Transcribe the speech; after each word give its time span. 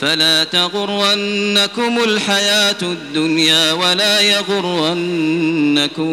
فلا 0.00 0.44
تغرنكم 0.44 2.04
الحياة 2.04 2.76
الدنيا 2.82 3.72
ولا 3.72 4.20
يغرنكم 4.20 6.10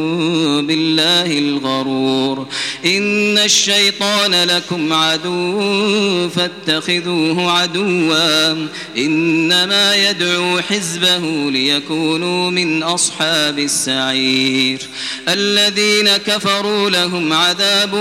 بالله 0.68 1.40
الغرور. 1.40 2.48
إن 2.86 3.38
الشيطان 3.38 4.44
لكم 4.44 4.94
عدو 4.94 6.30
فاتخذوه 6.30 7.52
عدوا. 7.52 8.68
إنما 8.98 10.10
يدعو 10.10 10.62
حزبه 10.62 11.52
ليكونوا 11.52 12.52
من 12.52 12.84
أصحاب 12.84 13.60
السعير. 13.60 14.80
الذين 15.28 16.18
كفروا 16.18 16.90
لهم 16.90 17.34
عذاب 17.34 17.92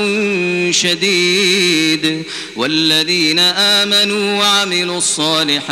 شديد. 0.70 2.22
والذين 2.56 3.38
آمنوا 3.38 4.38
وعملوا 4.38 4.98
الصالحات 4.98 5.71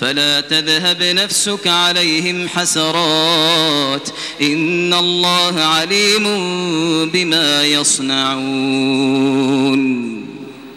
فلا 0.00 0.40
تذهب 0.40 1.02
نفسك 1.02 1.66
عليهم 1.66 2.48
حسرات 2.48 4.08
إن 4.42 4.94
الله 4.94 5.60
عليم 5.60 6.24
بما 7.10 7.64
يصنعون 7.64 9.30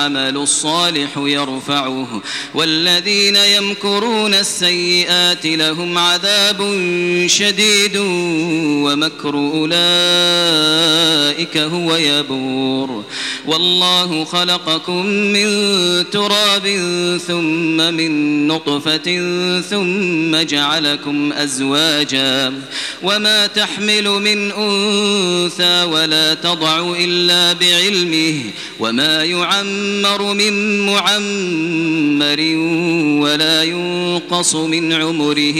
والعمل 0.00 0.36
الصالح 0.36 1.10
يرفعه. 1.16 2.22
والذين 2.54 3.36
يمكرون 3.36 4.34
السيئات 4.34 5.46
لهم 5.46 5.98
عذاب 5.98 6.58
شديد 7.26 7.96
ومكر 8.84 9.34
أولئك 9.34 9.76
هو 11.56 11.96
يبور. 11.96 13.04
والله 13.46 14.24
خلقكم 14.24 15.06
من 15.06 15.50
تراب 16.10 16.66
ثم 17.26 17.76
من 17.76 18.46
نطفة 18.46 19.30
ثم 19.70 20.36
جعلكم 20.36 21.32
أزواجا. 21.32 22.52
وما 23.02 23.46
تحمل 23.46 24.08
من 24.08 24.52
أنثى 24.52 25.82
ولا 25.84 26.34
تضع 26.34 26.94
إلا 26.98 27.52
بعلمه. 27.52 28.40
وما 28.80 29.24
يعمر 29.90 30.34
من 30.34 30.86
معمر 30.86 32.40
ولا 33.22 33.62
ينقص 33.62 34.54
من 34.54 34.92
عمره 34.92 35.54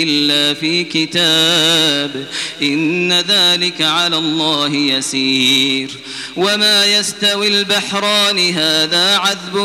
إلا 0.00 0.54
في 0.54 0.84
كتاب. 0.84 2.26
إن 2.62 3.12
ذلك 3.12 3.82
على 3.82 4.18
الله 4.18 4.74
يسير. 4.74 5.90
وما 6.36 6.86
يستوي 6.86 7.48
البحران 7.48 8.50
هذا 8.50 9.16
عذب 9.16 9.56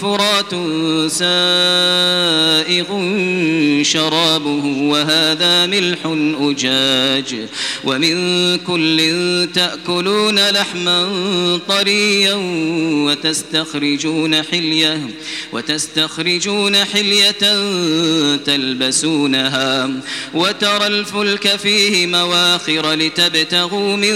فرات 0.00 0.50
سائغ 1.10 2.86
شرابه 3.82 4.64
وهذا 4.64 5.66
ملح 5.66 5.98
أجاج. 6.40 7.36
ومن 7.84 8.58
كل 8.58 9.48
تأكلون 9.54 10.48
لحما 10.48 11.10
طريا 11.68 12.34
وتستخرجون 13.06 14.42
حلية 14.42 15.00
وتستخرجون 15.52 16.76
حلية 16.76 17.44
تلبسونها 18.36 19.90
وترى 20.34 20.86
الفلك 20.86 21.56
فيه 21.56 22.06
مواخر 22.06 22.92
لتبتغوا 22.92 23.96
من 23.96 24.14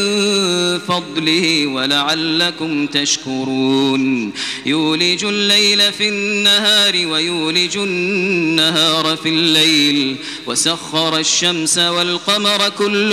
فضله 0.79 1.67
ولعلكم 1.67 2.87
تشكرون. 2.87 4.33
يولج 4.67 5.25
الليل 5.25 5.93
في 5.93 6.09
النهار 6.09 7.07
ويولج 7.07 7.77
النهار 7.77 9.17
في 9.17 9.29
الليل 9.29 10.17
وسخر 10.47 11.19
الشمس 11.19 11.79
والقمر 11.79 12.69
كل 12.69 13.13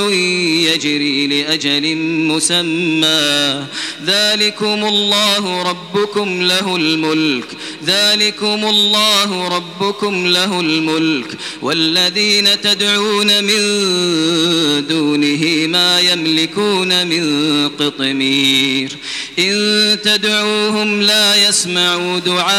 يجري 0.69 1.27
لأجل 1.27 1.95
مسمى. 1.97 3.65
ذلكم 4.05 4.85
الله 4.85 5.44
ربكم 5.47 6.41
له 6.41 6.75
الملك. 6.75 7.45
ذلكم 7.85 8.65
الله 8.65 9.47
ربكم 9.47 10.27
له 10.27 10.59
الملك. 10.59 11.37
والذين 11.61 12.61
تدعون 12.61 13.43
من 13.43 13.61
دونه 14.87 15.67
ما 15.67 15.99
يملكون 15.99 17.07
من 17.07 17.25
قطمير. 17.69 18.91
إن 19.39 19.97
تدعوهم 20.03 21.01
لا 21.01 21.35
يسمعوا 21.47 22.19
دعاءكم 22.19 22.51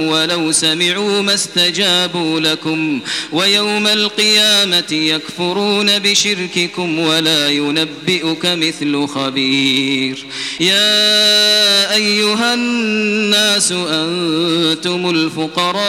ولو 0.00 0.52
سمعوا 0.52 1.22
ما 1.22 1.34
استجابوا 1.34 2.40
لكم 2.40 3.00
ويوم 3.32 3.86
القيامة 3.86 4.92
يكفرون 4.92 5.98
بشرككم 5.98 6.98
ولا 6.98 7.48
ينبئك 7.48 8.46
مثل 8.46 9.06
خبير. 9.06 10.26
يا 10.60 11.94
أيها 11.94 12.54
الناس 12.54 13.72
أنتم 13.72 15.10
الفقراء 15.10 15.84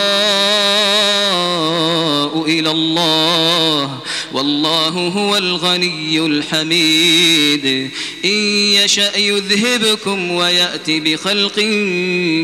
إلى 2.47 2.71
الله 2.71 3.99
والله 4.33 4.89
هو 4.89 5.37
الغني 5.37 6.19
الحميد. 6.19 7.91
إن 8.25 8.31
يشأ 8.85 9.17
يذهبكم 9.17 10.31
ويأتي 10.31 10.99
بخلق 10.99 11.59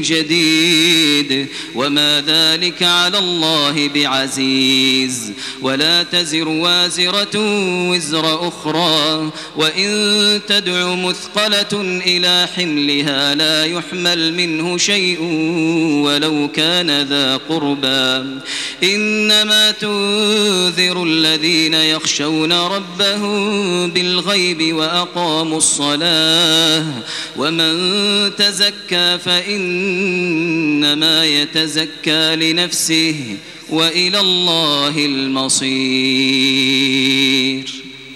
جديد. 0.06 1.48
وما 1.76 2.24
ذلك 2.28 2.84
على 2.84 3.20
الله 3.20 3.88
بعزيز. 3.88 5.32
ولا 5.62 6.04
تزر 6.04 6.48
وازرة 6.48 7.40
وزر 7.90 8.48
أخرى. 8.48 9.30
وإن 9.56 10.42
تدع 10.48 10.96
مثقلة 10.96 12.02
إلى 12.06 12.48
حملها 12.56 13.36
لا 13.36 13.66
يحمل 13.66 14.34
منه 14.34 14.78
شيء 14.78 15.22
ولو 16.04 16.50
كان 16.56 17.02
ذا 17.02 17.38
قربى. 17.38 18.40
إنما 18.84 19.72
تنذر 19.72 21.04
الذين 21.04 21.74
يخشون 21.74 22.54
ربهم 22.54 23.92
بالغيب 23.92 24.76
وأقاموا 24.76 25.58
الصلاة 25.58 26.31
ومن 27.38 28.36
تزكى 28.36 29.18
فإنما 29.26 31.26
يتزكى 31.26 32.36
لنفسه 32.36 33.16
وإلى 33.70 34.20
الله 34.20 35.06
المصير. 35.06 35.72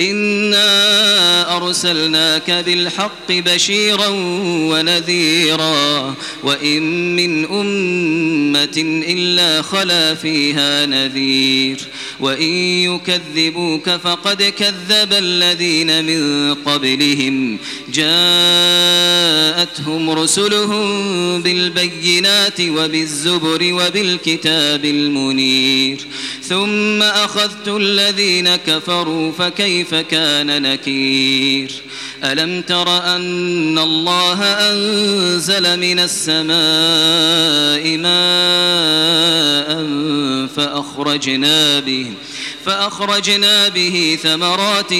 إنا 0.00 1.56
أرسلناك 1.56 2.50
بالحق 2.50 3.32
بشيرا 3.32 4.08
ونذيرا 4.70 6.14
وإن 6.42 6.82
من 7.16 7.44
أمة 7.44 9.02
إلا 9.08 9.62
خلا 9.62 10.14
فيها 10.14 10.86
نذير 10.86 11.78
وإن 12.22 12.52
يكذبوك 12.92 13.90
فقد 13.90 14.42
كذب 14.42 15.12
الذين 15.12 16.04
من 16.04 16.54
قبلهم. 16.54 17.58
جاءتهم 17.92 18.10
رسلهم 20.10 21.42
بالبينات 21.42 22.60
وبالزبر 22.60 23.72
وبالكتاب 23.72 24.84
المنير. 24.84 25.98
ثم 26.42 27.02
أخذت 27.02 27.68
الذين 27.68 28.56
كفروا 28.56 29.32
فكيف 29.32 29.94
كان 29.94 30.62
نكير؟ 30.62 31.72
ألم 32.24 32.62
تر 32.62 33.16
أن 33.16 33.78
الله 33.78 34.42
أنزل 34.42 35.80
من 35.80 35.98
السماء 35.98 36.52
ماء 37.98 39.72
فأخرجنا 40.56 41.80
به 41.80 42.12
فأخرجنا 42.66 43.68
به 43.68 44.18
ثمرات 44.22 44.92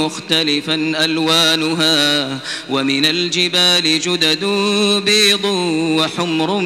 مختلفا 0.00 0.74
ألوانها 0.74 2.38
ومن 2.70 3.06
الجبال 3.06 4.00
جدد 4.00 4.44
بيض 5.04 5.44
وحمر 5.98 6.60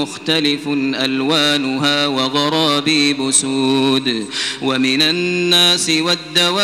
مختلف 0.00 0.68
ألوانها 0.94 2.06
وغرابيب 2.06 3.30
سود 3.30 4.26
ومن 4.62 5.02
الناس 5.02 5.90
والدواب 5.90 6.58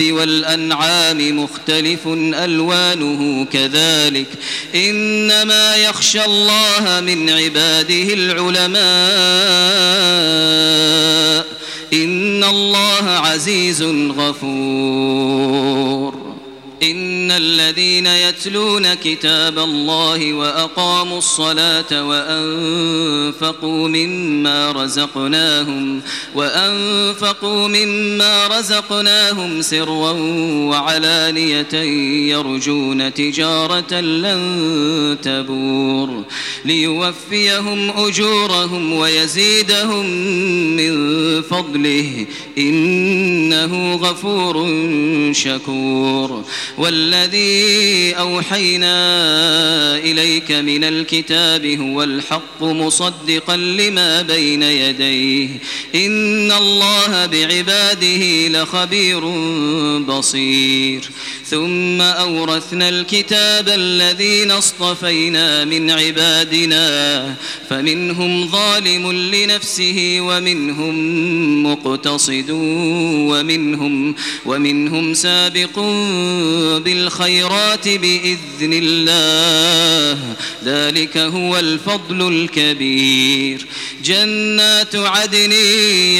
والأنعام 0.00 1.38
مختلف 1.42 2.08
ألوانه 2.34 3.46
كذلك. 3.52 4.26
إنما 4.74 5.76
يخشى 5.76 6.24
الله 6.24 7.00
من 7.00 7.30
عباده 7.30 8.14
العلماء 8.14 9.55
إن 11.92 12.44
الله 12.44 13.04
عزيز 13.04 13.82
غفور. 14.18 15.56
إن 16.82 17.30
الذين 17.30 18.06
يتلون 18.06 18.94
كتاب 18.94 19.58
الله 19.58 20.32
وأقاموا 20.32 21.18
الصلاة 21.18 22.08
وأنفقوا 22.08 23.88
مما 23.88 24.72
رزقناهم 24.72 26.00
وأنفقوا 26.34 27.68
مما 27.68 28.46
رزقناهم 28.46 29.62
سرا 29.62 30.12
وعلانية 30.70 31.74
يرجون 32.32 33.14
تجارة 33.14 34.00
لن 34.00 35.16
تبور. 35.22 36.24
ليوفيهم 36.66 37.90
أجورهم 37.90 38.92
ويزيدهم 38.92 40.06
من 40.76 40.96
فضله. 41.42 42.26
إنه 42.58 43.94
غفور 43.94 44.72
شكور. 45.32 46.44
والذي 46.78 48.12
أوحينا 48.12 48.96
إليك 49.96 50.52
من 50.52 50.84
الكتاب 50.84 51.66
هو 51.66 52.02
الحق 52.02 52.62
مصدقا 52.62 53.56
لما 53.56 54.22
بين 54.22 54.62
يديه. 54.62 55.48
إن 55.94 56.52
الله 56.52 57.26
بعباده 57.26 58.48
لخبير 58.48 59.20
بصير. 59.98 61.10
ثم 61.44 62.00
أورثنا 62.00 62.88
الكتاب 62.88 63.68
الذين 63.68 64.50
اصطفينا 64.50 65.64
من 65.64 65.90
عبادنا 66.56 67.34
فمنهم 67.70 68.48
ظالم 68.48 69.12
لنفسه 69.12 70.18
ومنهم 70.20 70.96
مقتصد 71.66 72.50
ومنهم 73.30 74.14
ومنهم 74.46 75.14
سابق 75.14 75.80
بالخيرات 76.84 77.88
بإذن 77.88 78.72
الله. 78.72 80.18
ذلك 80.64 81.16
هو 81.16 81.58
الفضل 81.58 82.28
الكبير. 82.28 83.66
جنات 84.04 84.96
عدن 84.96 85.52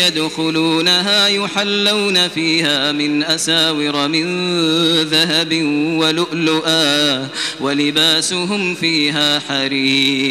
يدخلونها 0.02 1.28
يحلون 1.28 2.28
فيها 2.28 2.92
من 2.92 3.22
أساور 3.22 4.08
من 4.08 4.26
ذهب 5.02 5.52
ولؤلؤا 5.96 7.28
ولباسهم 7.60 8.74
فيها 8.74 9.38
حرير. 9.48 10.25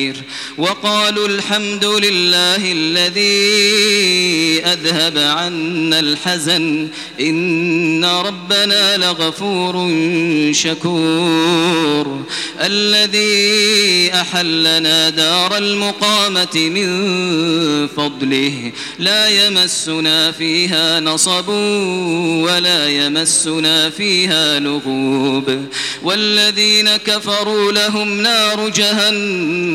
وقالوا 0.58 1.28
الحمد 1.28 1.86
لله 1.86 2.72
الذي 2.72 3.36
أذهب 4.66 5.18
عنا 5.18 6.00
الحزن 6.00 6.88
إن 7.20 8.06
ربنا 8.06 8.98
لغفور 8.98 9.92
شكور 10.52 12.24
الذي 12.62 14.12
أحلنا 14.14 15.10
دار 15.10 15.58
المقامة 15.58 16.56
من 16.56 16.88
فضله 17.88 18.72
لا 19.00 19.48
يمسنا 19.48 20.32
فيها 20.32 21.00
نصب 21.00 21.50
ولا 22.46 22.90
يمسنا 22.90 23.90
فيها 23.90 24.60
لغوب 24.60 25.66
والذين 26.04 26.96
كفروا 26.98 27.72
لهم 27.72 28.22
نار 28.22 28.70
جهنم 28.70 29.75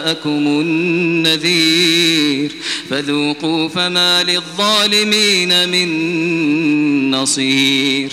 وجاءكم 0.00 0.46
النذير 0.60 2.52
فذوقوا 2.90 3.68
فما 3.68 4.22
للظالمين 4.22 5.68
من 5.68 7.10
نصير 7.10 8.12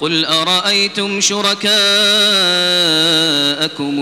قل 0.00 0.24
أرأيتم 0.24 1.20
شركاءكم 1.20 1.64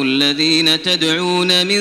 الذين 0.02 0.82
تدعون 0.82 1.66
من 1.66 1.80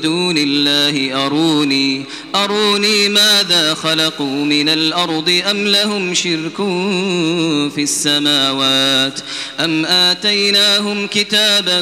دون 0.00 0.34
الله؟ 0.38 1.26
أروني 1.26 2.04
أروني 2.34 3.08
ماذا 3.08 3.74
خلقوا 3.74 4.44
من 4.44 4.68
الأرض 4.68 5.42
أم 5.50 5.68
لهم 5.68 6.14
شرك 6.14 6.60
في 7.78 7.84
السماوات 7.84 9.20
أم 9.60 9.86
آتيناهم 9.86 11.06
كتابا 11.06 11.80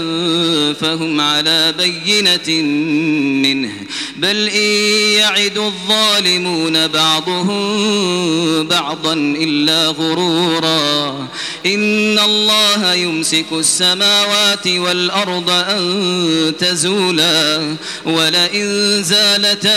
فهم 0.81 1.21
على 1.21 1.75
بينة 1.79 2.63
منه 3.43 3.73
بل 4.17 4.49
إن 4.49 4.71
يعد 5.19 5.59
الظالمون 5.59 6.87
بعضهم 6.87 8.69
بعضا 8.69 9.13
إلا 9.15 9.87
غرورا 9.87 11.29
إن 11.67 12.19
الله 12.19 12.95
يمسك 12.95 13.47
السماوات 13.53 14.67
والأرض 14.67 15.51
أن 15.51 16.53
تزولا 16.59 17.77
ولئن 18.05 19.03
زالتا 19.03 19.77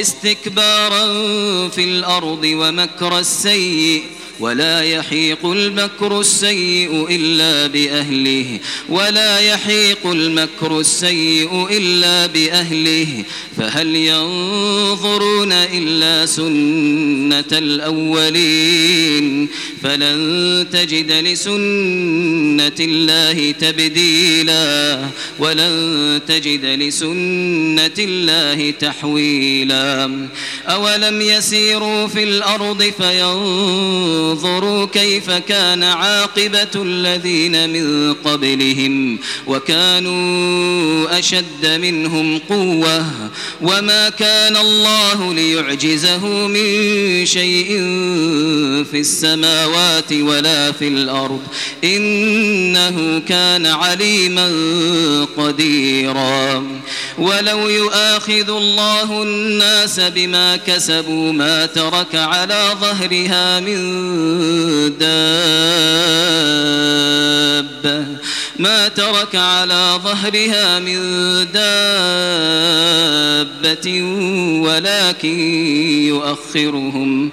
استكبارا 0.00 1.04
في 1.68 1.84
الأرض 1.84 2.40
ومكر 2.44 3.18
السيئ 3.18 4.02
ولا 4.40 4.82
يحيق 4.82 5.46
المكر 5.46 6.20
السيء 6.20 7.06
إلا 7.10 7.66
بأهله. 7.66 8.58
ولا 8.88 9.40
يحيق 9.40 10.06
المكر 10.06 10.80
السيء 10.80 11.66
إلا 11.70 12.26
بأهله. 12.26 13.24
فهل 13.56 13.96
ينظرون 13.96 15.52
إلا 15.52 16.26
سنة 16.26 17.58
الأولين؟ 17.58 19.48
فلن 19.82 20.66
تجد 20.72 21.12
لسنة 21.12 22.76
الله 22.80 23.50
تبديلا. 23.50 25.00
ولن 25.38 26.20
تجد 26.28 26.64
لسنة 26.64 27.90
الله 27.98 28.70
تحويلا. 28.70 30.26
أولم 30.66 31.20
يسيروا 31.20 32.06
في 32.06 32.22
الأرض 32.22 32.82
فينظروا 32.82 34.25
كيف 34.92 35.30
كان 35.30 35.82
عاقبة 35.82 36.82
الذين 36.82 37.70
من 37.70 38.14
قبلهم 38.14 39.18
وكانوا 39.46 41.18
أشد 41.18 41.66
منهم 41.66 42.38
قوة 42.38 43.04
وما 43.62 44.08
كان 44.08 44.56
الله 44.56 45.34
ليعجزه 45.34 46.26
من 46.26 47.26
شيء 47.26 47.68
في 48.90 49.00
السماوات 49.00 50.12
ولا 50.12 50.72
في 50.72 50.88
الأرض 50.88 51.40
إنه 51.84 53.22
كان 53.28 53.66
عليما 53.66 54.48
قديرا 55.36 56.66
ولو 57.18 57.68
يؤاخذ 57.68 58.50
الله 58.50 59.22
الناس 59.22 60.00
بما 60.00 60.56
كسبوا 60.56 61.32
ما 61.32 61.66
ترك 61.66 62.14
على 62.14 62.76
ظهرها 62.80 63.60
من 63.60 63.76
دابة. 64.88 65.06
ما 68.58 68.88
ترك 68.88 69.34
على 69.34 70.00
ظهرها 70.04 70.78
من 70.78 70.98
دابة 71.52 71.66
ولكن 74.62 75.40
يؤخرهم. 76.08 77.32